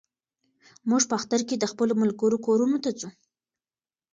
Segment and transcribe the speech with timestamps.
[0.89, 3.09] موږ په اختر کې د خپلو ملګرو کورونو ته ځو.